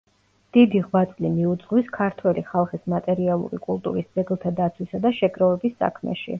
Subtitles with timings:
[0.55, 6.29] დიდი ღვაწლი მიუძღვის ქართველი ხალხის მატერიალური კულტურის ძეგლთა დაცვისა და შეგროვების საქმეში.